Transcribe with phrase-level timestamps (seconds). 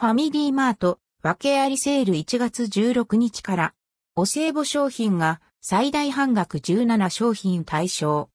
[0.00, 3.74] ファミリーマート、訳ありセール1月16日から、
[4.16, 8.30] お歳暮商品が最大半額17商品対象。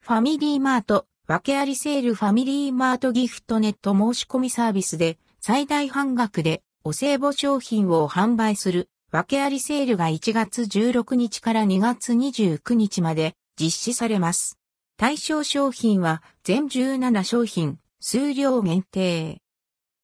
[0.00, 14.58] ファミリーマート、訳ありセールファミリーマートギフトネット申し込みサービスで最大半額でお歳暮商品を販売する訳ありセールが1月16日から2月29日まで実施されます。
[14.96, 19.42] 対象商品は全17商品、数量限定。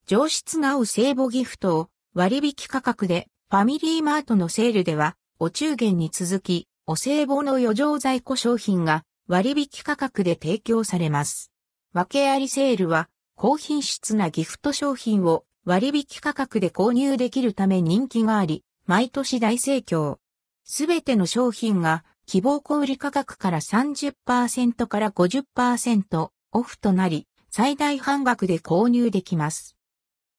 [0.06, 11.50] 上質なお歳暮ギフトを割引価格でファミリーマートのセールではお中元に続きお歳暮の余剰在庫商品が割引価格で提供されます。
[11.94, 20.18] 訳ありセールは高品質なギフト商品を割引価格で購入できるため人気があり、毎年大盛況。
[20.64, 27.26] すべての商品が希望小売価格から30%から50%オフとなり、
[27.58, 29.78] 最大半額で購入できます。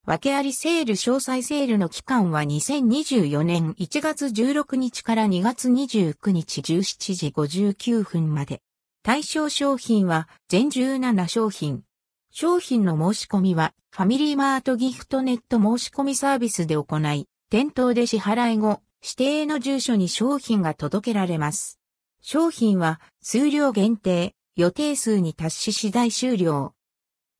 [0.05, 8.61] 訳ありセール詳細セールの期間は2024年1月16日から2月29日17時59分まで。
[9.01, 11.81] 対象商品は全17商品。
[12.29, 21.79] 商品の申し込みはファミリーマートギフトネット申し込みサービスで行い、店頭で支払い後、指定の住所に商品が届けられます。
[22.21, 26.76] 商品は数量限定、予定数に達し次第終了。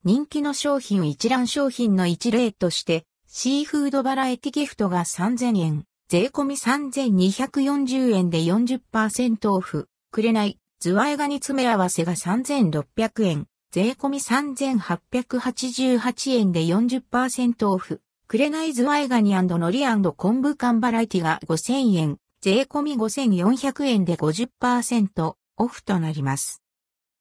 [0.08, 19.86] 人気の商品一覧商品の一例として、シーフードバラエティギフトが3000円、税込み3240円で40%オフ、くれない、ズワイガニ詰め合わせが3600円、税込み3888円で40%オフ、くれないズワイガニ海苔
[20.16, 26.64] 昆布缶バラエティが5000円、税込み5400円で50%オフとなります。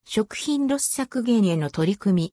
[0.06, 2.32] 食品ロス削減への取り組み、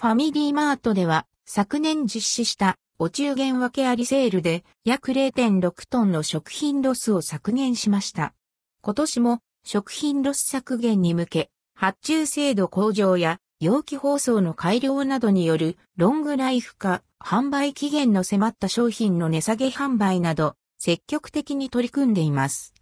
[0.00, 8.32] ファミリーマートでは昨年実施したお中元訳ありセールで約0.6トンの食品ロスを削減しました。
[8.80, 22.72] 今年も食品ロス削減に向け発注精度向上や容器包装の改良などによるロングライフ化、販売期限の迫った商品の値下げ販売など積極的に取り組んでいます。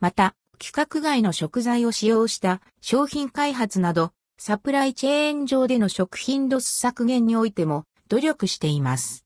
[0.00, 9.24] また、規格外の食材を使用した商品開発などサプライチェーン上での食品ロス削減においても努力しています。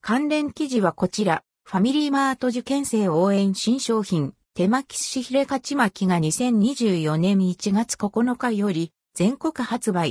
[0.00, 10.10] 関連記事はこちら、ファミリーマート受験生応援新商品、手巻き寿司ヒレ勝ち巻きが2024年1月9日より全国発売。